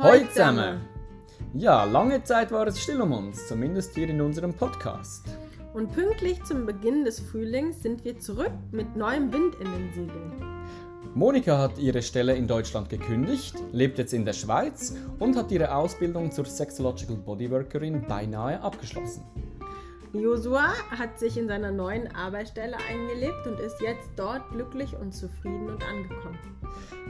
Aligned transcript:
Hoi 0.00 0.28
zusammen! 0.28 0.82
Ja, 1.54 1.82
lange 1.82 2.22
Zeit 2.22 2.52
war 2.52 2.68
es 2.68 2.80
still 2.80 3.00
um 3.00 3.10
uns, 3.10 3.48
zumindest 3.48 3.96
hier 3.96 4.08
in 4.08 4.20
unserem 4.20 4.54
Podcast. 4.54 5.24
Und 5.74 5.90
pünktlich 5.92 6.40
zum 6.44 6.66
Beginn 6.66 7.04
des 7.04 7.18
Frühlings 7.18 7.82
sind 7.82 8.04
wir 8.04 8.16
zurück 8.20 8.52
mit 8.70 8.94
neuem 8.94 9.32
Wind 9.32 9.56
in 9.56 9.64
den 9.64 9.92
Segeln. 9.92 10.32
Monika 11.16 11.58
hat 11.58 11.78
ihre 11.78 12.02
Stelle 12.02 12.36
in 12.36 12.46
Deutschland 12.46 12.88
gekündigt, 12.88 13.56
lebt 13.72 13.98
jetzt 13.98 14.12
in 14.12 14.24
der 14.24 14.34
Schweiz 14.34 14.94
und 15.18 15.36
hat 15.36 15.50
ihre 15.50 15.74
Ausbildung 15.74 16.30
zur 16.30 16.44
Sexological 16.44 17.16
Bodyworkerin 17.16 18.02
beinahe 18.06 18.60
abgeschlossen. 18.60 19.24
Josua 20.12 20.72
hat 20.90 21.18
sich 21.18 21.36
in 21.36 21.48
seiner 21.48 21.70
neuen 21.70 22.14
Arbeitsstelle 22.14 22.76
eingelebt 22.88 23.46
und 23.46 23.60
ist 23.60 23.80
jetzt 23.80 24.10
dort 24.16 24.50
glücklich 24.50 24.96
und 24.96 25.12
zufrieden 25.12 25.68
und 25.68 25.84
angekommen. 25.86 26.38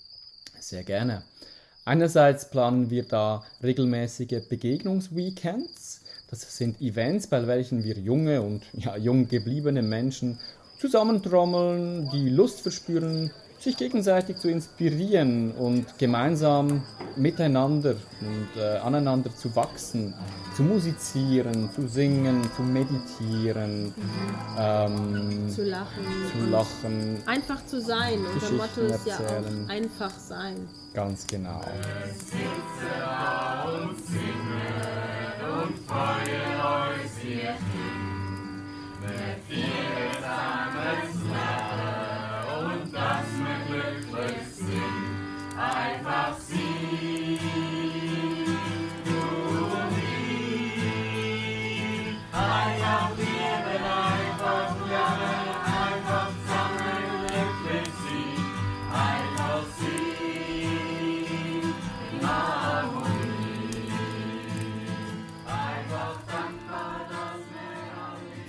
Sehr 0.60 0.84
gerne. 0.84 1.22
Einerseits 1.84 2.50
planen 2.50 2.90
wir 2.90 3.04
da 3.04 3.44
regelmäßige 3.62 4.48
Begegnungsweekends. 4.48 6.02
Das 6.30 6.56
sind 6.56 6.80
Events, 6.80 7.26
bei 7.26 7.46
welchen 7.46 7.82
wir 7.84 7.98
junge 7.98 8.42
und 8.42 8.64
ja, 8.74 8.96
jung 8.96 9.28
gebliebene 9.28 9.82
Menschen 9.82 10.38
zusammentrommeln, 10.78 12.10
die 12.10 12.28
Lust 12.28 12.60
verspüren, 12.60 13.30
sich 13.58 13.76
gegenseitig 13.76 14.36
zu 14.38 14.48
inspirieren 14.48 15.52
und 15.52 15.98
gemeinsam 15.98 16.82
miteinander 17.16 17.96
und 18.20 18.60
äh, 18.60 18.78
aneinander 18.78 19.34
zu 19.34 19.54
wachsen, 19.56 20.14
zu 20.56 20.62
musizieren, 20.62 21.70
zu 21.74 21.88
singen, 21.88 22.48
zu 22.54 22.62
meditieren, 22.62 23.86
mhm. 23.86 23.92
ähm, 24.58 25.50
zu 25.50 25.64
lachen, 25.64 26.04
zu 26.32 26.50
lachen, 26.50 27.22
einfach 27.26 27.64
zu 27.66 27.80
sein. 27.80 28.20
Unser 28.32 28.52
Motto 28.52 28.80
ist 28.82 29.06
ja 29.06 29.16
auch 29.16 29.68
einfach 29.68 30.12
sein. 30.18 30.68
Ganz 30.94 31.26
genau. 31.26 31.60
und 33.64 34.06
singet 34.06 34.98
und 35.42 35.78
freue 35.86 36.57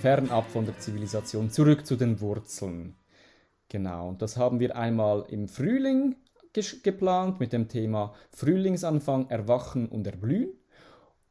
Fernab 0.09 0.49
von 0.49 0.65
der 0.65 0.75
Zivilisation, 0.79 1.51
zurück 1.51 1.85
zu 1.85 1.95
den 1.95 2.19
Wurzeln. 2.19 2.95
Genau, 3.67 4.09
und 4.09 4.23
das 4.23 4.37
haben 4.37 4.59
wir 4.59 4.75
einmal 4.75 5.23
im 5.29 5.47
Frühling 5.47 6.15
geplant 6.81 7.39
mit 7.39 7.53
dem 7.53 7.67
Thema 7.67 8.15
Frühlingsanfang, 8.31 9.29
Erwachen 9.29 9.87
und 9.87 10.07
Erblühen. 10.07 10.49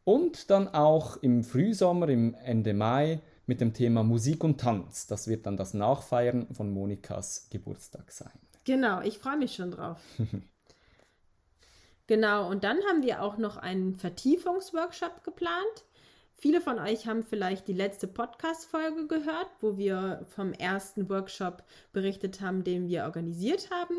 Und 0.05 0.49
dann 0.51 0.69
auch 0.69 1.17
im 1.17 1.43
Frühsommer, 1.43 2.09
im 2.09 2.35
Ende 2.35 2.73
Mai, 2.73 3.21
mit 3.47 3.61
dem 3.61 3.75
Thema 3.75 4.05
Musik 4.05 4.45
und 4.45 4.61
Tanz. 4.61 5.09
Das 5.09 5.27
wird 5.27 5.47
dann 5.47 5.57
das 5.57 5.75
Nachfeiern 5.75 6.47
von 6.55 6.71
Monikas 6.73 7.49
Geburtstag 7.51 8.13
sein. 8.13 8.39
Genau, 8.63 9.01
ich 9.01 9.19
freue 9.19 9.39
mich 9.39 9.57
schon 9.57 9.73
drauf. 9.73 9.99
genau, 12.07 12.49
und 12.49 12.63
dann 12.63 12.79
haben 12.89 13.03
wir 13.03 13.25
auch 13.25 13.39
noch 13.39 13.57
einen 13.57 13.97
Vertiefungsworkshop 13.97 15.25
geplant. 15.25 15.85
Viele 16.41 16.61
von 16.61 16.79
euch 16.79 17.09
haben 17.09 17.25
vielleicht 17.25 17.67
die 17.67 17.73
letzte 17.73 18.07
Podcast-Folge 18.07 19.09
gehört, 19.09 19.51
wo 19.61 19.77
wir 19.77 20.25
vom 20.29 20.53
ersten 20.53 21.09
Workshop 21.09 21.65
berichtet 21.93 22.41
haben, 22.41 22.63
den 22.63 22.87
wir 22.87 23.07
organisiert 23.07 23.71
haben. 23.73 23.97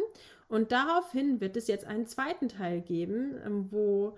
Und 0.47 0.71
daraufhin 0.71 1.41
wird 1.41 1.57
es 1.57 1.67
jetzt 1.67 1.83
einen 1.83 2.07
zweiten 2.07 2.47
Teil 2.47 2.79
geben, 2.79 3.35
ähm, 3.45 3.69
wo 3.73 4.17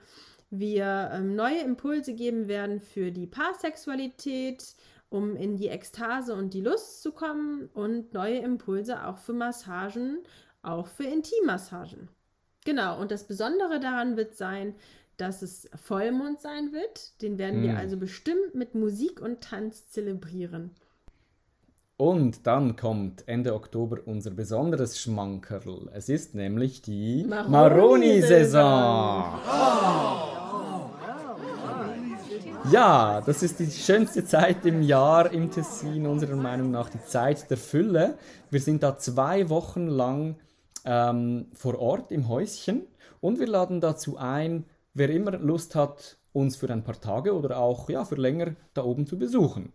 wir 0.52 1.10
ähm, 1.12 1.36
neue 1.36 1.62
Impulse 1.62 2.14
geben 2.14 2.48
werden 2.48 2.80
für 2.80 3.12
die 3.12 3.26
Paarsexualität, 3.26 4.76
um 5.10 5.36
in 5.36 5.58
die 5.58 5.70
Ekstase 5.70 6.36
und 6.36 6.54
die 6.54 6.62
Lust 6.62 7.02
zu 7.02 7.14
kommen 7.14 7.70
und 7.74 8.14
neue 8.14 8.38
Impulse 8.38 9.04
auch 9.04 9.18
für 9.18 9.34
Massagen, 9.34 10.20
auch 10.62 10.86
für 10.86 11.06
Intimmassagen. 11.06 12.08
Genau, 12.66 13.02
und 13.02 13.10
das 13.10 13.26
Besondere 13.26 13.80
daran 13.80 14.16
wird 14.16 14.36
sein, 14.36 14.76
dass 15.22 15.42
es 15.42 15.70
Vollmond 15.76 16.42
sein 16.42 16.74
wird. 16.74 17.22
Den 17.22 17.38
werden 17.38 17.62
mm. 17.62 17.64
wir 17.64 17.72
hm. 17.72 17.78
also 17.78 17.98
bestimmt 17.98 18.56
mit 18.56 18.76
Musik 18.76 19.22
und 19.22 19.42
Tanz 19.42 19.90
zelebrieren. 19.90 20.72
Und 21.96 22.48
dann 22.48 22.76
kommt 22.76 23.28
Ende 23.28 23.54
Oktober 23.54 24.00
unser 24.06 24.32
besonderes 24.32 25.00
Schmankerl. 25.00 25.90
Es 25.94 26.10
ist 26.10 26.34
nämlich 26.34 26.82
die 26.82 27.28
Maroni-Saison. 27.28 29.40
Ja, 32.72 33.22
das 33.24 33.44
ist 33.44 33.60
die 33.60 33.70
schönste 33.70 34.26
Zeit 34.26 34.66
im 34.66 34.82
Jahr 34.82 35.32
im 35.32 35.52
Tessin, 35.52 36.08
unserer 36.08 36.36
Meinung 36.36 36.72
nach 36.72 36.90
die 36.90 37.04
Zeit 37.06 37.52
der 37.52 37.58
Fülle. 37.58 38.18
Wir 38.50 38.62
sind 38.62 38.82
da 38.82 38.98
zwei 38.98 39.50
Wochen 39.50 39.86
lang 39.86 40.38
ähm, 40.86 41.46
vor 41.54 41.78
Ort 41.78 42.12
im 42.12 42.28
Häuschen 42.28 42.88
und 43.20 43.40
wir 43.40 43.48
laden 43.48 43.80
dazu 43.80 44.18
ein, 44.18 44.66
wer 44.94 45.10
immer 45.10 45.38
Lust 45.40 45.76
hat, 45.76 46.18
uns 46.34 46.56
für 46.58 46.70
ein 46.72 46.84
paar 46.84 47.00
Tage 47.00 47.34
oder 47.36 47.58
auch 47.60 47.90
ja, 47.90 48.06
für 48.06 48.16
länger 48.16 48.56
da 48.74 48.84
oben 48.84 49.08
zu 49.08 49.18
besuchen. 49.20 49.74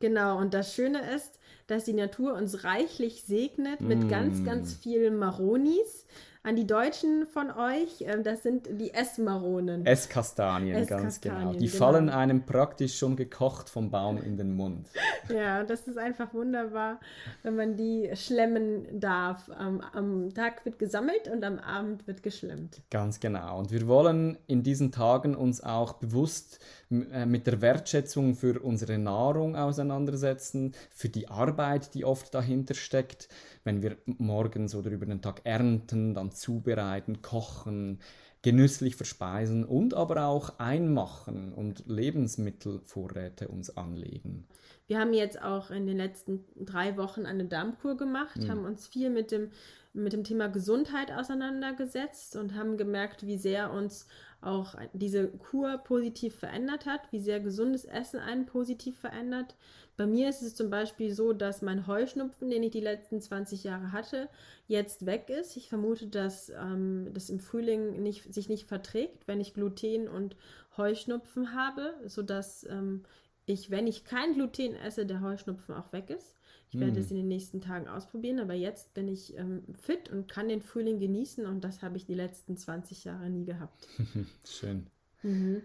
Genau, 0.00 0.38
und 0.38 0.52
das 0.54 0.74
Schöne 0.74 1.00
ist, 1.14 1.38
dass 1.68 1.84
die 1.84 1.94
Natur 1.94 2.34
uns 2.34 2.64
reichlich 2.64 3.24
segnet 3.24 3.84
mit 3.86 4.08
ganz, 4.08 4.42
Mm. 4.42 4.44
ganz 4.44 4.74
vielen 4.74 5.16
Maronis. 5.18 6.06
An 6.46 6.54
die 6.54 6.64
Deutschen 6.64 7.26
von 7.26 7.50
euch, 7.50 8.02
ähm, 8.02 8.22
das 8.22 8.44
sind 8.44 8.68
die 8.70 8.94
Essmaronen. 8.94 9.84
Esskastanien, 9.84 10.86
ganz 10.86 11.20
genau. 11.20 11.54
Die 11.54 11.66
genau. 11.66 11.76
fallen 11.76 12.08
einem 12.08 12.46
praktisch 12.46 12.96
schon 12.96 13.16
gekocht 13.16 13.68
vom 13.68 13.90
Baum 13.90 14.22
in 14.22 14.36
den 14.36 14.54
Mund. 14.54 14.86
Ja, 15.28 15.64
das 15.64 15.88
ist 15.88 15.98
einfach 15.98 16.32
wunderbar, 16.34 17.00
wenn 17.42 17.56
man 17.56 17.76
die 17.76 18.10
schlemmen 18.14 18.86
darf. 19.00 19.50
Am, 19.50 19.80
am 19.80 20.32
Tag 20.32 20.64
wird 20.64 20.78
gesammelt 20.78 21.26
und 21.26 21.42
am 21.42 21.58
Abend 21.58 22.06
wird 22.06 22.22
geschlemmt. 22.22 22.80
Ganz 22.90 23.18
genau. 23.18 23.58
Und 23.58 23.72
wir 23.72 23.88
wollen 23.88 24.38
in 24.46 24.62
diesen 24.62 24.92
Tagen 24.92 25.34
uns 25.34 25.60
auch 25.60 25.94
bewusst 25.94 26.60
äh, 26.90 27.26
mit 27.26 27.48
der 27.48 27.60
Wertschätzung 27.60 28.36
für 28.36 28.60
unsere 28.60 28.98
Nahrung 28.98 29.56
auseinandersetzen, 29.56 30.72
für 30.90 31.08
die 31.08 31.26
Arbeit, 31.26 31.94
die 31.94 32.04
oft 32.04 32.32
dahinter 32.32 32.74
steckt, 32.74 33.28
wenn 33.64 33.82
wir 33.82 33.96
morgens 34.04 34.76
oder 34.76 34.90
über 34.90 35.06
den 35.06 35.20
Tag 35.20 35.40
ernten, 35.42 36.14
dann 36.14 36.30
zubereiten, 36.36 37.22
kochen, 37.22 37.98
genüsslich 38.42 38.94
verspeisen 38.94 39.64
und 39.64 39.94
aber 39.94 40.26
auch 40.26 40.58
einmachen 40.58 41.52
und 41.52 41.84
Lebensmittelvorräte 41.88 43.48
uns 43.48 43.76
anlegen. 43.76 44.46
Wir 44.86 45.00
haben 45.00 45.12
jetzt 45.12 45.42
auch 45.42 45.70
in 45.70 45.86
den 45.86 45.96
letzten 45.96 46.44
drei 46.64 46.96
Wochen 46.96 47.26
eine 47.26 47.46
Darmkur 47.46 47.96
gemacht, 47.96 48.36
Mhm. 48.36 48.50
haben 48.50 48.64
uns 48.64 48.86
viel 48.86 49.10
mit 49.10 49.32
dem, 49.32 49.50
mit 49.92 50.12
dem 50.12 50.22
Thema 50.22 50.48
Gesundheit 50.48 51.10
auseinandergesetzt 51.10 52.36
und 52.36 52.54
haben 52.54 52.76
gemerkt, 52.76 53.26
wie 53.26 53.38
sehr 53.38 53.72
uns 53.72 54.06
auch 54.40 54.74
diese 54.92 55.28
Kur 55.28 55.78
positiv 55.78 56.34
verändert 56.36 56.86
hat, 56.86 57.00
wie 57.10 57.20
sehr 57.20 57.40
gesundes 57.40 57.84
Essen 57.84 58.20
einen 58.20 58.46
positiv 58.46 58.98
verändert. 58.98 59.56
Bei 59.96 60.06
mir 60.06 60.28
ist 60.28 60.42
es 60.42 60.54
zum 60.54 60.68
Beispiel 60.68 61.12
so, 61.12 61.32
dass 61.32 61.62
mein 61.62 61.86
Heuschnupfen, 61.86 62.50
den 62.50 62.62
ich 62.62 62.70
die 62.70 62.80
letzten 62.80 63.20
20 63.20 63.64
Jahre 63.64 63.92
hatte, 63.92 64.28
jetzt 64.68 65.06
weg 65.06 65.30
ist. 65.30 65.56
Ich 65.56 65.68
vermute, 65.68 66.08
dass 66.08 66.50
ähm, 66.50 67.10
das 67.14 67.30
im 67.30 67.40
Frühling 67.40 68.02
nicht, 68.02 68.32
sich 68.32 68.48
nicht 68.48 68.66
verträgt, 68.66 69.26
wenn 69.26 69.40
ich 69.40 69.54
Gluten 69.54 70.06
und 70.08 70.36
Heuschnupfen 70.76 71.54
habe, 71.54 71.94
sodass 72.04 72.64
ähm, 72.64 73.04
ich, 73.46 73.70
wenn 73.70 73.86
ich 73.86 74.04
kein 74.04 74.34
Gluten 74.34 74.74
esse, 74.74 75.06
der 75.06 75.22
Heuschnupfen 75.22 75.74
auch 75.74 75.92
weg 75.92 76.10
ist. 76.10 76.35
Ich 76.70 76.78
werde 76.80 77.00
Hm. 77.00 77.00
es 77.00 77.10
in 77.10 77.16
den 77.16 77.28
nächsten 77.28 77.60
Tagen 77.60 77.88
ausprobieren, 77.88 78.40
aber 78.40 78.54
jetzt 78.54 78.92
bin 78.94 79.08
ich 79.08 79.36
ähm, 79.36 79.62
fit 79.74 80.10
und 80.10 80.28
kann 80.28 80.48
den 80.48 80.62
Frühling 80.62 80.98
genießen 80.98 81.46
und 81.46 81.62
das 81.64 81.82
habe 81.82 81.96
ich 81.96 82.06
die 82.06 82.14
letzten 82.14 82.56
20 82.56 83.04
Jahre 83.04 83.30
nie 83.30 83.44
gehabt. 83.44 83.88
Schön. 84.44 84.86
Mhm. 85.22 85.62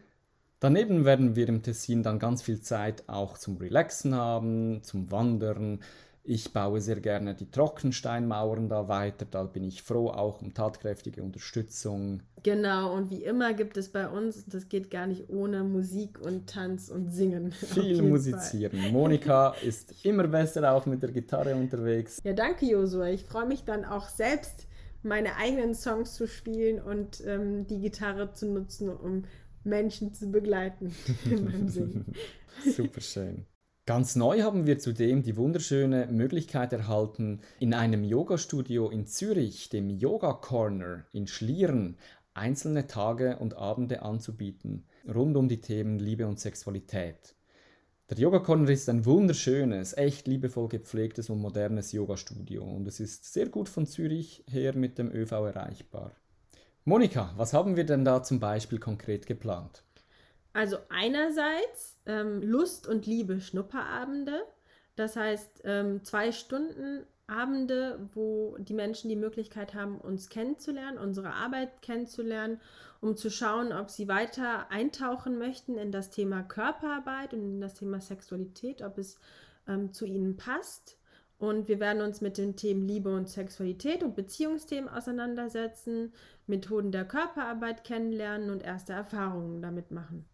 Daneben 0.60 1.06
werden 1.06 1.36
wir 1.36 1.50
im 1.50 1.64
Tessin 1.64 2.04
dann 2.04 2.20
ganz 2.20 2.44
viel 2.44 2.62
Zeit 2.62 3.10
auch 3.10 3.38
zum 3.38 3.58
Relaxen 3.58 4.14
haben, 4.16 4.84
zum 4.84 5.10
Wandern. 5.12 5.82
Ich 6.24 6.54
baue 6.54 6.82
sehr 6.82 7.00
gerne 7.00 7.34
die 7.34 7.50
Trockensteinmauern 7.50 8.70
da 8.70 8.88
weiter, 8.88 9.26
da 9.30 9.44
bin 9.44 9.64
ich 9.64 9.82
froh 9.82 10.10
auch 10.10 10.42
um 10.42 10.54
tatkräftige 10.54 11.24
Unterstützung. 11.24 12.22
Genau, 12.44 12.96
und 12.96 13.10
wie 13.10 13.24
immer 13.24 13.54
gibt 13.54 13.76
es 13.78 13.90
bei 13.90 14.08
uns, 14.08 14.46
das 14.46 14.70
geht 14.70 14.92
gar 14.92 15.08
nicht 15.08 15.30
ohne 15.30 15.64
Musik 15.64 16.20
und 16.20 16.48
Tanz 16.48 16.90
und 16.90 17.10
Singen. 17.10 17.52
Viel 17.52 17.84
jeden 17.84 18.00
Fall. 18.00 18.10
musizieren. 18.10 18.92
Monika 18.92 19.56
ist 19.66 20.06
immer 20.06 20.28
besser 20.28 20.72
auch 20.72 20.86
mit 20.86 21.02
der 21.02 21.12
Gitarre 21.12 21.56
unterwegs. 21.56 22.20
Ja, 22.24 22.34
danke, 22.34 22.68
Josua. 22.68 23.10
Ich 23.10 23.26
freue 23.26 23.48
mich 23.48 23.64
dann 23.64 23.84
auch 23.84 24.08
selbst, 24.08 24.68
meine 25.04 25.38
eigenen 25.38 25.74
Songs 25.74 26.14
zu 26.14 26.28
spielen 26.28 26.80
und 26.80 27.24
ähm, 27.26 27.66
die 27.66 27.80
Gitarre 27.80 28.34
zu 28.34 28.46
nutzen, 28.48 28.90
um 28.90 29.24
Menschen 29.64 30.14
zu 30.14 30.30
begleiten 30.30 30.94
beim 31.26 31.68
Singen. 31.68 32.06
Super 32.64 33.02
schön. 33.02 33.46
Ganz 33.92 34.16
neu 34.16 34.42
haben 34.44 34.66
wir 34.68 34.80
zudem 34.80 35.22
die 35.22 35.36
wunderschöne 35.36 36.08
Möglichkeit 36.10 36.72
erhalten, 36.72 37.42
in 37.60 37.74
einem 37.74 38.06
Yoga-Studio 38.06 38.90
in 38.90 39.06
Zürich, 39.06 39.68
dem 39.68 39.90
Yoga 39.90 40.32
Corner 40.32 41.04
in 41.12 41.28
Schlieren, 41.28 41.98
einzelne 42.34 42.88
Tage 42.88 43.36
und 43.40 43.58
Abende 43.58 44.02
anzubieten, 44.02 44.86
rund 45.14 45.36
um 45.36 45.50
die 45.50 45.60
Themen 45.60 46.00
Liebe 46.00 46.26
und 46.26 46.40
Sexualität. 46.40 47.36
Der 48.10 48.18
Yoga 48.18 48.40
Corner 48.40 48.70
ist 48.70 48.88
ein 48.88 49.04
wunderschönes, 49.06 49.98
echt 49.98 50.26
liebevoll 50.26 50.70
gepflegtes 50.70 51.30
und 51.30 51.42
modernes 51.42 51.92
Yoga-Studio 51.92 52.64
und 52.64 52.88
es 52.88 53.02
ist 53.02 53.34
sehr 53.34 53.50
gut 53.50 53.68
von 53.68 53.86
Zürich 53.86 54.46
her 54.50 54.74
mit 54.74 55.00
dem 55.00 55.12
ÖV 55.12 55.34
erreichbar. 55.34 56.16
Monika, 56.86 57.34
was 57.36 57.52
haben 57.52 57.76
wir 57.76 57.86
denn 57.86 58.06
da 58.06 58.24
zum 58.24 58.40
Beispiel 58.40 58.80
konkret 58.80 59.28
geplant? 59.28 59.84
Also 60.54 60.78
einerseits 60.88 61.91
ähm, 62.06 62.42
Lust 62.42 62.88
und 62.88 63.06
Liebe 63.06 63.42
Schnupperabende. 63.42 64.44
Das 64.96 65.16
heißt, 65.16 65.62
ähm, 65.64 66.04
zwei 66.04 66.32
Stunden 66.32 67.06
Abende, 67.32 68.10
wo 68.14 68.58
die 68.60 68.74
Menschen 68.74 69.08
die 69.08 69.16
Möglichkeit 69.16 69.74
haben, 69.74 69.98
uns 70.00 70.28
kennenzulernen, 70.28 70.98
unsere 70.98 71.32
Arbeit 71.34 71.82
kennenzulernen, 71.82 72.60
um 73.00 73.16
zu 73.16 73.32
schauen, 73.32 73.72
ob 73.72 73.90
sie 73.90 74.10
weiter 74.10 74.70
eintauchen 74.70 75.38
möchten 75.38 75.78
in 75.78 75.94
das 75.94 76.10
Thema 76.10 76.44
Körperarbeit 76.44 77.34
und 77.34 77.42
in 77.42 77.62
das 77.62 77.76
Thema 77.76 78.02
Sexualität, 78.02 78.82
ob 78.82 78.98
es 78.98 79.18
ähm, 79.66 79.94
zu 79.94 80.06
ihnen 80.06 80.36
passt. 80.36 80.98
Und 81.40 81.70
wir 81.70 81.80
werden 81.80 82.04
uns 82.04 82.22
mit 82.22 82.38
den 82.38 82.56
Themen 82.58 82.86
Liebe 82.88 83.16
und 83.16 83.30
Sexualität 83.30 84.04
und 84.04 84.16
Beziehungsthemen 84.16 84.90
auseinandersetzen, 84.90 86.14
Methoden 86.48 86.92
der 86.92 87.06
Körperarbeit 87.06 87.84
kennenlernen 87.84 88.52
und 88.52 88.62
erste 88.62 88.94
Erfahrungen 88.94 89.62
damit 89.62 89.90
machen. 89.90 90.26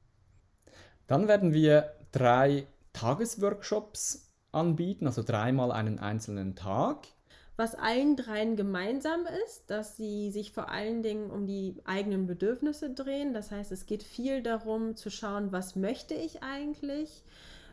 Dann 1.07 1.27
werden 1.27 1.53
wir 1.53 1.93
drei 2.11 2.67
Tagesworkshops 2.93 4.31
anbieten, 4.51 5.07
also 5.07 5.23
dreimal 5.23 5.71
einen 5.71 5.99
einzelnen 5.99 6.55
Tag. 6.55 7.07
Was 7.55 7.73
allen 7.73 8.15
dreien 8.15 8.55
gemeinsam 8.55 9.21
ist, 9.45 9.71
dass 9.71 9.97
sie 9.97 10.29
sich 10.29 10.51
vor 10.51 10.69
allen 10.69 11.01
Dingen 11.01 11.31
um 11.31 11.47
die 11.47 11.75
eigenen 11.85 12.27
Bedürfnisse 12.27 12.93
drehen. 12.93 13.33
Das 13.33 13.49
heißt, 13.49 13.71
es 13.71 13.87
geht 13.87 14.03
viel 14.03 14.43
darum 14.43 14.95
zu 14.95 15.09
schauen, 15.09 15.51
was 15.51 15.75
möchte 15.75 16.13
ich 16.13 16.43
eigentlich, 16.43 17.23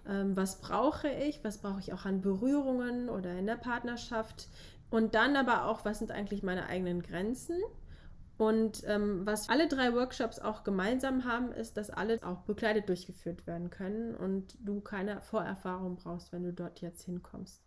ähm, 0.09 0.37
was 0.37 0.61
brauche 0.63 1.11
ich, 1.11 1.45
was 1.45 1.59
brauche 1.59 1.81
ich 1.81 1.93
auch 1.93 2.07
an 2.07 2.23
Berührungen 2.23 3.11
oder 3.11 3.33
in 3.33 3.47
der 3.47 3.57
Partnerschaft. 3.57 4.49
Und 4.91 5.15
dann 5.15 5.37
aber 5.37 5.67
auch, 5.67 5.85
was 5.85 5.99
sind 5.99 6.13
eigentlich 6.13 6.43
meine 6.43 6.67
eigenen 6.67 7.03
Grenzen. 7.03 7.59
Und 8.37 8.83
ähm, 8.87 9.25
was 9.25 9.49
alle 9.49 9.69
drei 9.69 9.95
Workshops 9.95 10.41
auch 10.41 10.65
gemeinsam 10.65 11.25
haben, 11.25 11.53
ist, 11.53 11.77
dass 11.77 11.91
alle 11.91 12.19
auch 12.25 12.43
begleitet 12.43 12.89
durchgeführt 12.89 13.47
werden 13.47 13.71
können 13.71 14.15
und 14.15 14.57
du 14.61 14.81
keine 14.81 15.21
Vorerfahrung 15.21 15.97
brauchst, 15.97 16.33
wenn 16.33 16.43
du 16.43 16.53
dort 16.53 16.81
jetzt 16.81 17.03
hinkommst. 17.03 17.63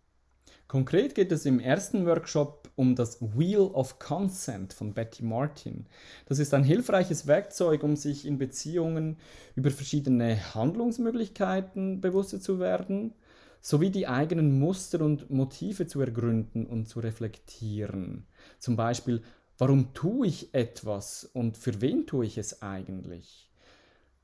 Konkret 0.67 1.15
geht 1.15 1.31
es 1.31 1.45
im 1.45 1.59
ersten 1.59 2.05
Workshop 2.05 2.69
um 2.75 2.95
das 2.95 3.21
Wheel 3.21 3.59
of 3.59 3.99
Consent 3.99 4.73
von 4.73 4.93
Betty 4.93 5.23
Martin. 5.23 5.85
Das 6.25 6.39
ist 6.39 6.53
ein 6.53 6.63
hilfreiches 6.63 7.27
Werkzeug, 7.27 7.83
um 7.83 7.95
sich 7.95 8.25
in 8.25 8.37
Beziehungen 8.37 9.17
über 9.55 9.71
verschiedene 9.71 10.53
Handlungsmöglichkeiten 10.53 12.01
bewusster 12.01 12.39
zu 12.39 12.59
werden, 12.59 13.13
sowie 13.61 13.89
die 13.89 14.07
eigenen 14.07 14.59
Muster 14.59 15.01
und 15.01 15.29
Motive 15.29 15.87
zu 15.87 16.01
ergründen 16.01 16.65
und 16.65 16.87
zu 16.87 16.99
reflektieren. 16.99 18.27
Zum 18.59 18.75
Beispiel, 18.75 19.23
warum 19.57 19.93
tue 19.93 20.27
ich 20.27 20.53
etwas 20.53 21.25
und 21.33 21.57
für 21.57 21.81
wen 21.81 22.05
tue 22.07 22.25
ich 22.25 22.37
es 22.37 22.61
eigentlich? 22.61 23.51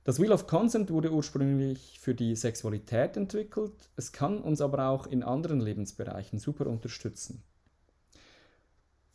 Das 0.03 0.19
Wheel 0.19 0.33
of 0.33 0.47
Consent 0.47 0.91
wurde 0.91 1.13
ursprünglich 1.13 1.99
für 1.99 2.13
die 2.13 2.35
Sexualität 2.35 3.15
entwickelt, 3.15 3.89
es 3.95 4.11
kann 4.11 4.39
uns 4.39 4.59
aber 4.59 4.89
auch 4.89 5.07
in 5.07 5.23
anderen 5.23 5.61
Lebensbereichen 5.61 6.39
super 6.39 6.67
unterstützen. 6.67 7.41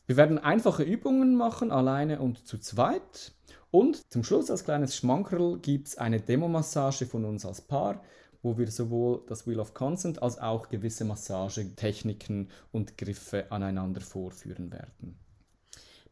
Wir 0.06 0.16
werden 0.16 0.38
einfache 0.38 0.84
Übungen 0.84 1.37
machen, 1.37 1.70
alleine 1.70 2.20
und 2.20 2.46
zu 2.46 2.56
zweit. 2.56 3.32
Und 3.70 4.10
zum 4.10 4.25
Schluss 4.25 4.50
als 4.50 4.64
kleines 4.64 4.96
Schmankerl 4.96 5.58
gibt 5.58 5.88
es 5.88 5.98
eine 5.98 6.18
Demomassage 6.18 7.04
von 7.04 7.26
uns 7.26 7.44
als 7.44 7.60
Paar, 7.60 8.02
wo 8.42 8.56
wir 8.56 8.70
sowohl 8.70 9.22
das 9.26 9.46
Wheel 9.46 9.60
of 9.60 9.75
Consent 9.75 10.22
als 10.22 10.38
auch 10.38 10.70
gewisse 10.70 11.04
Massagetechniken 11.04 12.48
und 12.72 12.96
Griffe 12.96 13.52
aneinander 13.52 14.00
vorführen 14.00 14.72
werden. 14.72 15.18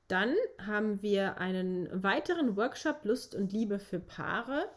Dann 0.08 0.34
haben 0.64 1.02
wir 1.02 1.38
einen 1.38 2.02
weiteren 2.02 2.56
Workshop 2.56 3.04
Lust 3.04 3.34
und 3.34 3.52
Liebe 3.52 3.78
für 3.78 3.98
Paare 3.98 4.68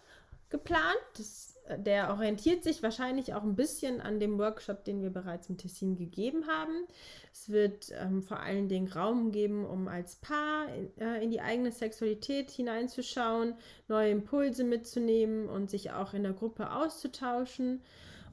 geplant. 0.50 0.98
Das, 1.18 1.56
der 1.78 2.10
orientiert 2.10 2.64
sich 2.64 2.82
wahrscheinlich 2.82 3.36
auch 3.36 3.44
ein 3.44 3.56
bisschen 3.56 4.02
an 4.02 4.20
dem 4.20 4.40
Workshop, 4.40 4.84
den 4.86 5.04
wir 5.04 5.12
bereits 5.12 5.50
im 5.50 5.58
Tessin 5.58 5.96
gegeben 5.96 6.48
haben. 6.48 6.88
Es 7.32 7.50
wird 7.50 7.92
ähm, 7.94 8.24
vor 8.24 8.40
allen 8.40 8.70
Dingen 8.70 8.92
Raum 8.92 9.32
geben, 9.32 9.66
um 9.66 9.88
als 9.88 10.16
Paar 10.16 10.74
in, 10.74 10.98
äh, 10.98 11.24
in 11.24 11.30
die 11.30 11.42
eigene 11.42 11.72
Sexualität 11.72 12.50
hineinzuschauen, 12.50 13.54
neue 13.88 14.10
Impulse 14.10 14.64
mitzunehmen 14.64 15.48
und 15.48 15.70
sich 15.70 15.92
auch 15.92 16.16
in 16.16 16.24
der 16.24 16.34
Gruppe 16.34 16.72
auszutauschen. 16.72 17.82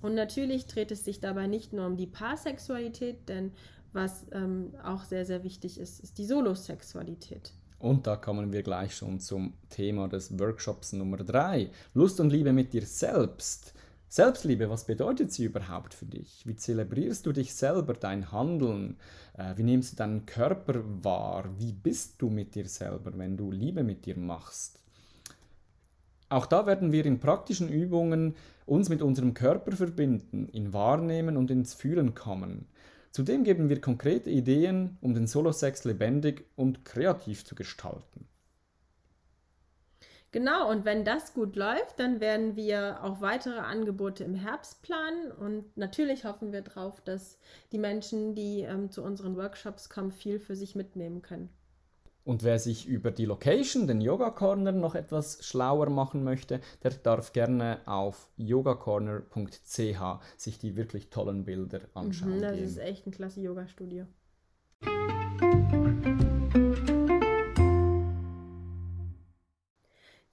Und 0.03 0.15
natürlich 0.15 0.67
dreht 0.67 0.91
es 0.91 1.05
sich 1.05 1.21
dabei 1.21 1.47
nicht 1.47 1.73
nur 1.73 1.87
um 1.87 1.97
die 1.97 2.07
Paarsexualität, 2.07 3.29
denn 3.29 3.53
was 3.93 4.26
ähm, 4.33 4.75
auch 4.85 5.05
sehr, 5.05 5.25
sehr 5.25 5.43
wichtig 5.43 5.81
ist, 5.81 6.00
ist 6.00 6.19
die 6.19 6.26
Solosexualität. 6.26 7.53
Und 7.79 8.07
da 8.07 8.17
kommen 8.17 8.53
wir 8.53 8.62
gleich 8.62 8.95
schon 8.95 9.21
zum 9.21 9.55
Thema 9.69 10.09
des 10.09 10.38
Workshops 10.38 10.93
Nummer 10.93 11.19
3. 11.19 11.71
Lust 11.95 12.21
und 12.21 12.31
Liebe 12.31 12.53
mit 12.53 12.73
dir 12.73 12.87
selbst. 12.87 13.75
Selbstliebe, 14.09 14.71
was 14.71 14.85
bedeutet 14.85 15.33
sie 15.33 15.45
überhaupt 15.45 15.93
für 15.93 16.07
dich? 16.07 16.47
Wie 16.47 16.57
zelebrierst 16.57 17.26
du 17.26 17.33
dich 17.33 17.55
selber, 17.55 17.93
dein 17.95 18.31
Handeln? 18.33 18.97
Äh, 19.37 19.57
wie 19.57 19.65
nimmst 19.65 19.93
du 19.93 19.97
deinen 19.97 20.26
Körper 20.26 20.83
wahr? 21.05 21.50
Wie 21.59 21.73
bist 21.73 22.15
du 22.19 22.31
mit 22.31 22.55
dir 22.55 22.69
selber, 22.69 23.12
wenn 23.19 23.37
du 23.37 23.50
Liebe 23.50 23.83
mit 23.83 24.07
dir 24.07 24.17
machst? 24.17 24.79
Auch 26.29 26.47
da 26.47 26.67
werden 26.67 26.93
wir 26.93 27.05
in 27.05 27.21
praktischen 27.21 27.69
Übungen 27.69 28.35
uns 28.67 28.89
mit 28.89 29.01
unserem 29.01 29.33
Körper 29.33 29.73
verbinden, 29.73 30.49
ihn 30.53 30.73
wahrnehmen 30.73 31.37
und 31.37 31.51
ins 31.51 31.75
Fühlen 31.75 32.15
kommen. 32.15 32.67
Zudem 33.13 33.45
geben 33.45 33.71
wir 33.71 33.81
konkrete 33.81 34.29
Ideen, 34.29 34.99
um 35.01 35.15
den 35.15 35.27
Solo-Sex 35.27 35.85
lebendig 35.85 36.45
und 36.57 36.85
kreativ 36.85 37.45
zu 37.45 37.55
gestalten. 37.55 38.29
Genau, 40.33 40.69
und 40.71 40.85
wenn 40.85 41.05
das 41.07 41.33
gut 41.33 41.57
läuft, 41.57 41.99
dann 41.99 42.21
werden 42.21 42.57
wir 42.57 43.03
auch 43.03 43.23
weitere 43.23 43.59
Angebote 43.59 44.23
im 44.23 44.35
Herbst 44.35 44.83
planen. 44.83 45.33
Und 45.33 45.77
natürlich 45.79 46.27
hoffen 46.27 46.53
wir 46.53 46.61
darauf, 46.61 47.01
dass 47.01 47.39
die 47.73 47.79
Menschen, 47.79 48.35
die 48.35 48.61
ähm, 48.61 48.91
zu 48.91 49.03
unseren 49.03 49.37
Workshops 49.37 49.89
kommen, 49.89 50.13
viel 50.13 50.39
für 50.39 50.55
sich 50.55 50.75
mitnehmen 50.75 51.23
können. 51.23 51.49
Und 52.26 52.42
wer 52.42 52.59
sich 52.59 52.88
über 52.88 53.12
die 53.12 53.25
Location, 53.25 53.87
den 53.87 54.00
Yoga 54.00 54.30
Corner, 54.30 54.73
noch 54.73 54.97
etwas 54.97 55.47
schlauer 55.47 55.88
machen 55.90 56.25
möchte, 56.25 56.61
der 56.83 56.90
darf 56.90 57.33
gerne 57.33 57.78
auf 57.87 58.28
yogacorner.ch 58.37 60.00
sich 60.37 60.59
die 60.59 60.75
wirklich 60.75 61.09
tollen 61.09 61.45
Bilder 61.45 61.83
anschauen. 61.95 62.38
Mhm, 62.38 62.42
das 62.42 62.56
gehen. 62.56 62.64
ist 62.64 62.78
echt 62.78 63.06
ein 63.06 63.12
klasse 63.12 63.40
Yoga-Studio. 63.42 64.06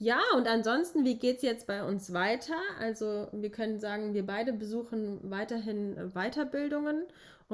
Ja, 0.03 0.19
und 0.35 0.47
ansonsten, 0.47 1.05
wie 1.05 1.17
geht 1.17 1.37
es 1.37 1.43
jetzt 1.43 1.65
bei 1.65 1.81
uns 1.81 2.11
weiter? 2.11 2.57
Also 2.77 3.27
wir 3.31 3.51
können 3.51 3.79
sagen, 3.79 4.13
wir 4.13 4.25
beide 4.25 4.51
besuchen 4.51 5.19
weiterhin 5.23 5.95
äh, 5.95 6.07
Weiterbildungen, 6.09 7.03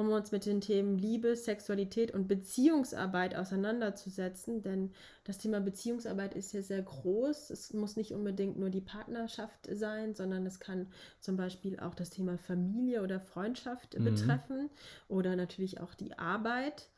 um 0.00 0.10
uns 0.10 0.32
mit 0.32 0.46
den 0.46 0.60
Themen 0.60 0.98
Liebe, 0.98 1.36
Sexualität 1.36 2.12
und 2.12 2.26
Beziehungsarbeit 2.28 3.36
auseinanderzusetzen. 3.36 4.62
Denn 4.62 4.92
das 5.24 5.38
Thema 5.38 5.60
Beziehungsarbeit 5.60 6.34
ist 6.34 6.52
ja 6.52 6.62
sehr 6.62 6.82
groß. 6.82 7.50
Es 7.50 7.72
muss 7.72 7.96
nicht 7.96 8.12
unbedingt 8.12 8.58
nur 8.58 8.70
die 8.70 8.80
Partnerschaft 8.80 9.68
sein, 9.72 10.14
sondern 10.14 10.46
es 10.46 10.58
kann 10.60 10.88
zum 11.20 11.36
Beispiel 11.36 11.78
auch 11.78 11.94
das 11.94 12.10
Thema 12.10 12.38
Familie 12.38 13.02
oder 13.02 13.20
Freundschaft 13.20 13.98
Mhm. 13.98 14.04
betreffen 14.04 14.70
oder 15.08 15.36
natürlich 15.36 15.80
auch 15.80 15.94
die 15.94 16.18
Arbeit. 16.18 16.88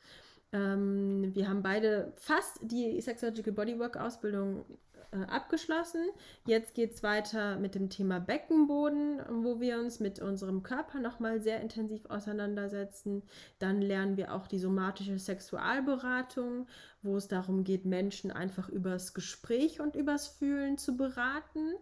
Ähm, 0.51 1.33
wir 1.33 1.49
haben 1.49 1.63
beide 1.63 2.13
fast 2.15 2.59
die 2.61 2.99
Sexological 3.01 3.53
Bodywork 3.53 3.97
Ausbildung 3.97 4.65
äh, 5.13 5.25
abgeschlossen. 5.31 6.09
Jetzt 6.45 6.73
geht 6.73 6.93
es 6.93 7.03
weiter 7.03 7.57
mit 7.57 7.75
dem 7.75 7.89
Thema 7.89 8.19
Beckenboden, 8.19 9.21
wo 9.43 9.59
wir 9.59 9.79
uns 9.79 9.99
mit 9.99 10.19
unserem 10.19 10.63
Körper 10.63 10.99
nochmal 10.99 11.39
sehr 11.39 11.61
intensiv 11.61 12.05
auseinandersetzen. 12.07 13.23
Dann 13.59 13.81
lernen 13.81 14.17
wir 14.17 14.33
auch 14.33 14.47
die 14.47 14.59
somatische 14.59 15.19
Sexualberatung, 15.19 16.67
wo 17.01 17.15
es 17.17 17.27
darum 17.27 17.63
geht, 17.63 17.85
Menschen 17.85 18.31
einfach 18.31 18.69
übers 18.69 19.13
Gespräch 19.13 19.79
und 19.79 19.95
übers 19.95 20.27
Fühlen 20.27 20.77
zu 20.77 20.97
beraten. 20.97 21.73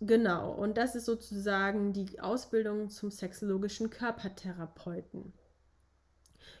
Genau, 0.00 0.52
und 0.52 0.78
das 0.78 0.96
ist 0.96 1.04
sozusagen 1.04 1.92
die 1.92 2.20
Ausbildung 2.20 2.88
zum 2.88 3.10
sexologischen 3.10 3.90
Körpertherapeuten. 3.90 5.32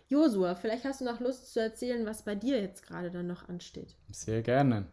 Josua, 0.08 0.56
vielleicht 0.56 0.84
hast 0.84 1.00
du 1.00 1.04
noch 1.04 1.20
Lust 1.20 1.52
zu 1.52 1.60
erzählen, 1.60 2.04
was 2.04 2.24
bei 2.24 2.34
dir 2.34 2.60
jetzt 2.60 2.86
gerade 2.86 3.10
dann 3.10 3.28
noch 3.28 3.48
ansteht. 3.48 3.96
Sehr 4.10 4.42
gerne. 4.42 4.86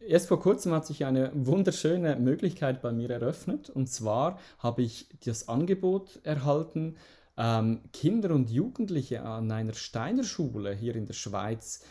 Erst 0.00 0.28
vor 0.28 0.40
kurzem 0.40 0.72
hat 0.72 0.86
sich 0.86 1.04
eine 1.04 1.30
wunderschöne 1.34 2.16
Möglichkeit 2.16 2.82
bei 2.82 2.92
mir 2.92 3.10
eröffnet. 3.10 3.70
Und 3.70 3.88
zwar 3.88 4.38
habe 4.58 4.82
ich 4.82 5.08
das 5.24 5.48
Angebot 5.48 6.20
erhalten, 6.24 6.96
ähm, 7.36 7.80
Kinder 7.92 8.34
und 8.34 8.50
Jugendliche 8.50 9.22
an 9.22 9.50
einer 9.50 9.74
Steiner 9.74 10.24
Schule 10.24 10.74
hier 10.74 10.94
in 10.94 11.06
der 11.06 11.14
Schweiz 11.14 11.82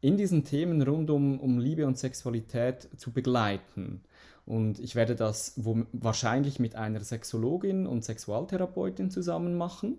in 0.00 0.16
diesen 0.16 0.44
Themen 0.44 0.80
rund 0.82 1.10
um, 1.10 1.40
um 1.40 1.58
Liebe 1.58 1.86
und 1.86 1.98
Sexualität 1.98 2.88
zu 2.96 3.12
begleiten. 3.12 4.02
Und 4.46 4.78
ich 4.78 4.94
werde 4.94 5.14
das 5.14 5.60
wahrscheinlich 5.92 6.58
mit 6.58 6.74
einer 6.74 7.00
Sexologin 7.00 7.86
und 7.86 8.04
Sexualtherapeutin 8.04 9.10
zusammen 9.10 9.56
machen. 9.56 9.98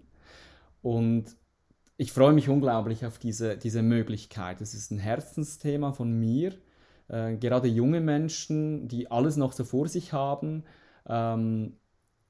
Und 0.82 1.36
ich 1.98 2.14
freue 2.14 2.34
mich 2.34 2.50
unglaublich 2.50 3.06
auf 3.06 3.20
diese, 3.20 3.58
diese 3.58 3.84
Möglichkeit. 3.84 4.62
Es 4.62 4.74
ist 4.74 4.90
ein 4.90 5.00
Herzensthema 5.00 5.92
von 5.92 6.18
mir. 6.18 6.54
Äh, 7.10 7.36
gerade 7.38 7.68
junge 7.68 8.00
Menschen, 8.00 8.88
die 8.88 9.12
alles 9.12 9.36
noch 9.36 9.51
so 9.51 9.63
vor 9.63 9.88
sich 9.88 10.13
haben, 10.13 10.63
ähm, 11.08 11.74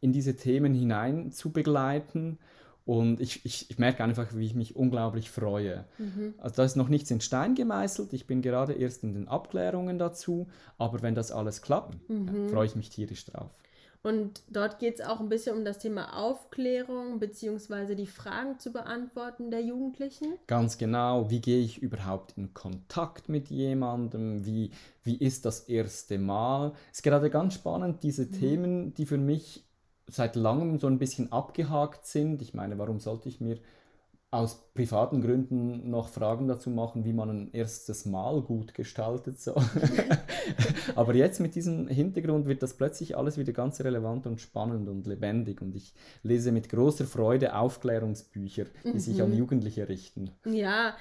in 0.01 0.13
diese 0.13 0.35
Themen 0.35 0.73
hinein 0.73 1.31
zu 1.31 1.51
begleiten. 1.51 2.39
Und 2.85 3.19
ich, 3.19 3.45
ich, 3.45 3.69
ich 3.69 3.77
merke 3.77 4.03
einfach, 4.03 4.35
wie 4.35 4.45
ich 4.45 4.55
mich 4.55 4.75
unglaublich 4.75 5.29
freue. 5.29 5.85
Also 6.39 6.55
da 6.55 6.63
ist 6.63 6.75
noch 6.75 6.89
nichts 6.89 7.11
in 7.11 7.21
Stein 7.21 7.53
gemeißelt. 7.53 8.13
Ich 8.13 8.25
bin 8.25 8.41
gerade 8.41 8.73
erst 8.73 9.03
in 9.03 9.13
den 9.13 9.27
Abklärungen 9.27 9.99
dazu. 9.99 10.47
Aber 10.79 11.01
wenn 11.03 11.13
das 11.13 11.31
alles 11.31 11.61
klappt, 11.61 11.99
ja, 12.07 12.47
freue 12.49 12.65
ich 12.65 12.75
mich 12.75 12.89
tierisch 12.89 13.25
drauf. 13.25 13.51
Und 14.01 14.43
dort 14.49 14.79
geht 14.79 14.99
es 14.99 15.05
auch 15.05 15.19
ein 15.19 15.27
bisschen 15.27 15.57
um 15.57 15.65
das 15.65 15.79
Thema 15.79 16.17
Aufklärung 16.17 17.19
beziehungsweise 17.19 17.97
die 17.97 18.07
Fragen 18.07 18.57
zu 18.57 18.71
beantworten 18.71 19.51
der 19.51 19.61
Jugendlichen. 19.61 20.35
Ganz 20.47 20.77
genau, 20.77 21.29
wie 21.29 21.41
gehe 21.41 21.59
ich 21.59 21.79
überhaupt 21.79 22.37
in 22.37 22.53
Kontakt 22.53 23.27
mit 23.27 23.49
jemandem? 23.49 24.45
Wie, 24.45 24.71
wie 25.03 25.17
ist 25.17 25.45
das 25.45 25.61
erste 25.61 26.17
Mal? 26.17 26.71
Es 26.91 26.99
ist 26.99 27.03
gerade 27.03 27.29
ganz 27.29 27.55
spannend, 27.55 28.03
diese 28.03 28.29
Themen, 28.29 28.93
die 28.93 29.05
für 29.05 29.17
mich 29.17 29.65
seit 30.07 30.37
langem 30.37 30.79
so 30.79 30.87
ein 30.87 30.97
bisschen 30.97 31.31
abgehakt 31.33 32.05
sind. 32.05 32.41
Ich 32.41 32.53
meine, 32.53 32.77
warum 32.77 32.99
sollte 32.99 33.27
ich 33.27 33.41
mir 33.41 33.59
aus 34.31 34.71
privaten 34.75 35.21
Gründen 35.21 35.89
noch 35.89 36.09
Fragen 36.09 36.47
dazu 36.47 36.69
machen, 36.69 37.03
wie 37.03 37.13
man 37.13 37.29
ein 37.29 37.49
erstes 37.51 38.05
Mal 38.05 38.41
gut 38.41 38.75
gestaltet? 38.75 39.39
So. 39.39 39.55
Aber 40.95 41.15
jetzt 41.15 41.39
mit 41.39 41.55
diesem 41.55 41.87
Hintergrund 41.87 42.45
wird 42.45 42.61
das 42.61 42.75
plötzlich 42.75 43.17
alles 43.17 43.39
wieder 43.39 43.53
ganz 43.53 43.81
relevant 43.81 44.27
und 44.27 44.39
spannend 44.39 44.87
und 44.87 45.07
lebendig. 45.07 45.61
Und 45.61 45.75
ich 45.75 45.95
lese 46.21 46.51
mit 46.51 46.69
großer 46.69 47.05
Freude 47.05 47.55
Aufklärungsbücher, 47.55 48.65
die 48.83 48.99
sich 48.99 49.21
an 49.21 49.33
Jugendliche 49.33 49.89
richten. 49.89 50.29
Ja, 50.45 50.93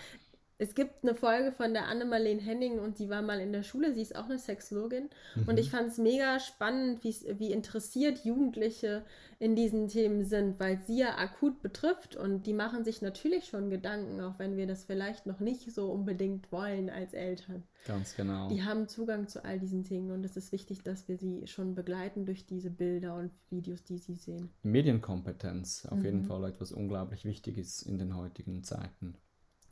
es 0.60 0.74
gibt 0.74 1.04
eine 1.04 1.14
Folge 1.14 1.52
von 1.52 1.72
der 1.72 1.86
Anne-Marlene 1.86 2.40
Henning 2.40 2.80
und 2.80 2.98
die 2.98 3.08
war 3.08 3.22
mal 3.22 3.40
in 3.40 3.52
der 3.52 3.62
Schule, 3.62 3.94
sie 3.94 4.02
ist 4.02 4.16
auch 4.16 4.24
eine 4.24 4.38
Sexologin. 4.38 5.08
Und 5.46 5.58
ich 5.58 5.70
fand 5.70 5.88
es 5.88 5.98
mega 5.98 6.40
spannend, 6.40 7.04
wie 7.04 7.52
interessiert 7.52 8.24
Jugendliche 8.24 9.04
in 9.38 9.54
diesen 9.54 9.86
Themen 9.86 10.24
sind, 10.24 10.58
weil 10.58 10.80
sie 10.84 10.98
ja 10.98 11.16
akut 11.16 11.62
betrifft 11.62 12.16
und 12.16 12.44
die 12.46 12.54
machen 12.54 12.84
sich 12.84 13.02
natürlich 13.02 13.44
schon 13.44 13.70
Gedanken, 13.70 14.20
auch 14.20 14.40
wenn 14.40 14.56
wir 14.56 14.66
das 14.66 14.82
vielleicht 14.82 15.26
noch 15.26 15.38
nicht 15.38 15.70
so 15.72 15.92
unbedingt 15.92 16.50
wollen 16.50 16.90
als 16.90 17.14
Eltern. 17.14 17.62
Ganz 17.86 18.16
genau. 18.16 18.48
Die 18.48 18.64
haben 18.64 18.88
Zugang 18.88 19.28
zu 19.28 19.44
all 19.44 19.60
diesen 19.60 19.84
Dingen 19.84 20.10
und 20.10 20.24
es 20.24 20.36
ist 20.36 20.50
wichtig, 20.50 20.82
dass 20.82 21.06
wir 21.06 21.16
sie 21.16 21.46
schon 21.46 21.76
begleiten 21.76 22.26
durch 22.26 22.46
diese 22.46 22.70
Bilder 22.70 23.14
und 23.14 23.30
Videos, 23.48 23.84
die 23.84 23.98
sie 23.98 24.16
sehen. 24.16 24.50
Medienkompetenz, 24.64 25.86
auf 25.86 26.02
jeden 26.02 26.24
Fall 26.24 26.44
etwas 26.44 26.72
unglaublich 26.72 27.24
Wichtiges 27.24 27.82
in 27.82 27.98
den 27.98 28.16
heutigen 28.16 28.64
Zeiten. 28.64 29.14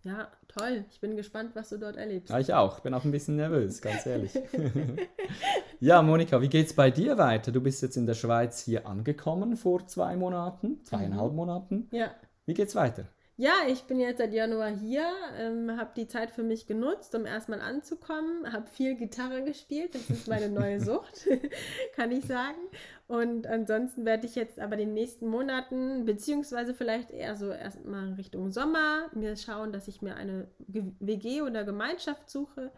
Ja, 0.06 0.28
toll. 0.46 0.84
Ich 0.88 1.00
bin 1.00 1.16
gespannt, 1.16 1.50
was 1.54 1.70
du 1.70 1.78
dort 1.78 1.96
erlebst. 1.96 2.30
Ja, 2.30 2.38
ich 2.38 2.54
auch. 2.54 2.78
Bin 2.78 2.94
auch 2.94 3.04
ein 3.04 3.10
bisschen 3.10 3.34
nervös, 3.34 3.82
ganz 3.82 4.06
ehrlich. 4.06 4.30
ja, 5.80 6.00
Monika, 6.00 6.40
wie 6.40 6.48
geht's 6.48 6.74
bei 6.74 6.92
dir 6.92 7.18
weiter? 7.18 7.50
Du 7.50 7.60
bist 7.60 7.82
jetzt 7.82 7.96
in 7.96 8.06
der 8.06 8.14
Schweiz 8.14 8.62
hier 8.62 8.86
angekommen 8.86 9.56
vor 9.56 9.84
zwei 9.88 10.14
Monaten, 10.14 10.80
zweieinhalb 10.84 11.32
Monaten. 11.32 11.88
Ja. 11.90 12.12
Wie 12.44 12.54
geht's 12.54 12.76
weiter? 12.76 13.06
Ja, 13.38 13.52
ich 13.68 13.82
bin 13.82 14.00
jetzt 14.00 14.16
seit 14.16 14.32
Januar 14.32 14.70
hier, 14.70 15.06
ähm, 15.38 15.76
habe 15.76 15.90
die 15.94 16.08
Zeit 16.08 16.30
für 16.30 16.42
mich 16.42 16.66
genutzt, 16.66 17.14
um 17.14 17.26
erstmal 17.26 17.60
anzukommen, 17.60 18.50
habe 18.50 18.66
viel 18.66 18.94
Gitarre 18.94 19.44
gespielt, 19.44 19.94
das 19.94 20.08
ist 20.08 20.26
meine 20.26 20.48
neue 20.48 20.80
Sucht, 20.84 21.28
kann 21.94 22.12
ich 22.12 22.24
sagen. 22.24 22.56
Und 23.08 23.46
ansonsten 23.46 24.06
werde 24.06 24.26
ich 24.26 24.36
jetzt 24.36 24.58
aber 24.58 24.74
in 24.74 24.88
den 24.88 24.94
nächsten 24.94 25.28
Monaten, 25.28 26.06
beziehungsweise 26.06 26.72
vielleicht 26.72 27.10
eher 27.10 27.36
so 27.36 27.50
erstmal 27.50 28.14
Richtung 28.14 28.52
Sommer, 28.52 29.10
mir 29.12 29.36
schauen, 29.36 29.70
dass 29.70 29.86
ich 29.86 30.00
mir 30.00 30.16
eine 30.16 30.48
WG 30.66 31.42
oder 31.42 31.64
Gemeinschaft 31.64 32.30
suche, 32.30 32.72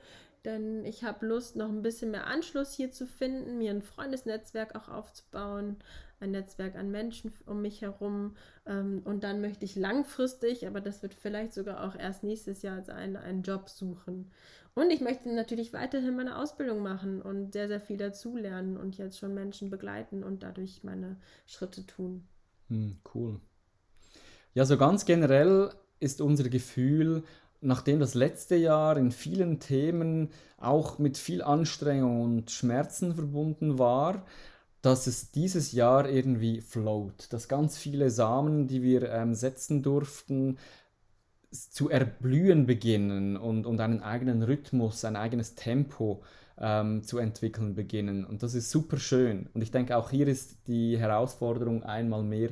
denn 0.44 0.84
ich 0.84 1.04
habe 1.04 1.24
Lust, 1.24 1.54
noch 1.54 1.68
ein 1.68 1.82
bisschen 1.82 2.10
mehr 2.10 2.26
Anschluss 2.26 2.72
hier 2.72 2.90
zu 2.90 3.06
finden, 3.06 3.58
mir 3.58 3.70
ein 3.70 3.82
Freundesnetzwerk 3.82 4.74
auch 4.74 4.88
aufzubauen, 4.88 5.76
ein 6.20 6.32
Netzwerk 6.32 6.76
an 6.76 6.90
Menschen 6.90 7.32
um 7.46 7.62
mich 7.62 7.82
herum. 7.82 8.36
Ähm, 8.66 9.02
und 9.04 9.24
dann 9.24 9.40
möchte 9.40 9.64
ich 9.64 9.76
langfristig, 9.76 10.66
aber 10.66 10.80
das 10.80 11.02
wird 11.02 11.14
vielleicht 11.14 11.52
sogar 11.52 11.84
auch 11.84 11.96
erst 11.96 12.24
nächstes 12.24 12.62
Jahr 12.62 12.82
sein, 12.82 13.16
einen 13.16 13.42
Job 13.42 13.68
suchen. 13.68 14.30
Und 14.74 14.90
ich 14.90 15.00
möchte 15.00 15.34
natürlich 15.34 15.72
weiterhin 15.72 16.16
meine 16.16 16.38
Ausbildung 16.38 16.82
machen 16.82 17.20
und 17.20 17.52
sehr, 17.52 17.68
sehr 17.68 17.80
viel 17.80 17.96
dazulernen 17.96 18.76
und 18.76 18.96
jetzt 18.96 19.18
schon 19.18 19.34
Menschen 19.34 19.70
begleiten 19.70 20.22
und 20.22 20.42
dadurch 20.42 20.84
meine 20.84 21.16
Schritte 21.46 21.84
tun. 21.86 22.28
Hm, 22.68 22.98
cool. 23.14 23.40
Ja, 24.54 24.64
so 24.64 24.76
ganz 24.76 25.04
generell 25.04 25.70
ist 26.00 26.20
unser 26.20 26.48
Gefühl, 26.48 27.24
nachdem 27.60 27.98
das 27.98 28.14
letzte 28.14 28.56
Jahr 28.56 28.96
in 28.96 29.10
vielen 29.10 29.58
Themen 29.58 30.30
auch 30.58 30.98
mit 30.98 31.18
viel 31.18 31.42
Anstrengung 31.42 32.22
und 32.22 32.50
Schmerzen 32.50 33.14
verbunden 33.14 33.78
war, 33.78 34.24
dass 34.82 35.06
es 35.06 35.30
dieses 35.32 35.72
Jahr 35.72 36.08
irgendwie 36.08 36.60
float, 36.60 37.32
dass 37.32 37.48
ganz 37.48 37.76
viele 37.78 38.10
Samen, 38.10 38.68
die 38.68 38.82
wir 38.82 39.10
ähm, 39.10 39.34
setzen 39.34 39.82
durften, 39.82 40.58
zu 41.50 41.88
erblühen 41.88 42.66
beginnen 42.66 43.36
und, 43.36 43.64
und 43.66 43.80
einen 43.80 44.02
eigenen 44.02 44.42
Rhythmus, 44.42 45.04
ein 45.04 45.16
eigenes 45.16 45.54
Tempo 45.54 46.22
ähm, 46.58 47.02
zu 47.02 47.18
entwickeln 47.18 47.74
beginnen. 47.74 48.24
Und 48.24 48.42
das 48.42 48.54
ist 48.54 48.70
super 48.70 48.98
schön. 48.98 49.48
Und 49.54 49.62
ich 49.62 49.70
denke, 49.70 49.96
auch 49.96 50.10
hier 50.10 50.28
ist 50.28 50.66
die 50.66 50.98
Herausforderung 50.98 51.84
einmal 51.84 52.22
mehr, 52.22 52.50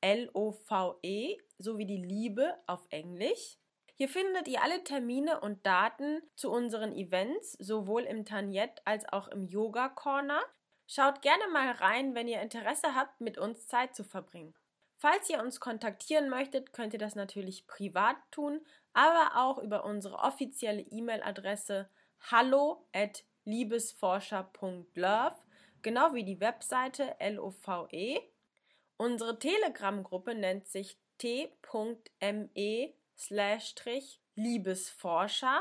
L-O-V-E, 0.00 1.38
sowie 1.58 1.86
die 1.86 1.96
Liebe 1.96 2.56
auf 2.68 2.86
Englisch. 2.90 3.58
Hier 3.94 4.08
findet 4.08 4.46
ihr 4.46 4.62
alle 4.62 4.84
Termine 4.84 5.40
und 5.40 5.66
Daten 5.66 6.22
zu 6.36 6.48
unseren 6.50 6.92
Events, 6.92 7.54
sowohl 7.54 8.02
im 8.02 8.24
Tanjet 8.24 8.80
als 8.84 9.12
auch 9.12 9.26
im 9.28 9.48
Yoga 9.48 9.88
Corner. 9.88 10.40
Schaut 10.86 11.22
gerne 11.22 11.48
mal 11.52 11.72
rein, 11.72 12.14
wenn 12.14 12.28
ihr 12.28 12.40
Interesse 12.40 12.94
habt, 12.94 13.20
mit 13.20 13.36
uns 13.36 13.66
Zeit 13.66 13.96
zu 13.96 14.04
verbringen. 14.04 14.54
Falls 14.96 15.28
ihr 15.28 15.40
uns 15.40 15.58
kontaktieren 15.58 16.28
möchtet, 16.28 16.72
könnt 16.72 16.92
ihr 16.92 17.00
das 17.00 17.16
natürlich 17.16 17.66
privat 17.66 18.14
tun, 18.30 18.64
aber 18.92 19.42
auch 19.42 19.58
über 19.58 19.84
unsere 19.84 20.18
offizielle 20.18 20.82
E-Mail-Adresse 20.82 21.88
hallo 22.30 22.86
at 22.92 23.24
liebesforscher.love, 23.44 25.36
genau 25.82 26.14
wie 26.14 26.24
die 26.24 26.40
Webseite 26.40 27.14
LOVE. 27.20 28.22
Unsere 28.96 29.38
Telegram-Gruppe 29.38 30.34
nennt 30.34 30.66
sich 30.68 30.96
t.me 31.18 32.94
Liebesforscher 34.34 35.60